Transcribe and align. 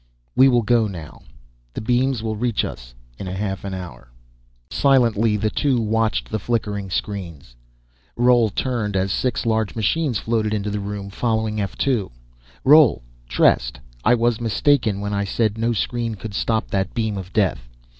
We 0.35 0.47
will 0.47 0.63
go 0.63 0.87
now. 0.87 1.21
The 1.75 1.79
beams 1.81 2.23
will 2.23 2.35
reach 2.35 2.65
us 2.65 2.95
in 3.19 3.27
half 3.27 3.63
an 3.63 3.75
hour." 3.75 4.09
Silently, 4.71 5.37
the 5.37 5.51
two 5.51 5.79
watched 5.79 6.31
the 6.31 6.39
flickering 6.39 6.89
screens. 6.89 7.55
Roal 8.17 8.49
turned, 8.49 8.95
as 8.95 9.11
six 9.11 9.45
large 9.45 9.75
machines 9.75 10.17
floated 10.17 10.55
into 10.55 10.71
the 10.71 10.79
room, 10.79 11.11
following 11.11 11.61
F 11.61 11.77
2. 11.77 12.09
"Roal 12.65 13.03
Trest 13.29 13.79
I 14.03 14.15
was 14.15 14.41
mistaken 14.41 15.01
when 15.01 15.13
I 15.13 15.23
said 15.23 15.55
no 15.59 15.71
screen 15.71 16.15
could 16.15 16.33
stop 16.33 16.69
that 16.69 16.95
beam 16.95 17.15
of 17.15 17.31
Death. 17.31 17.69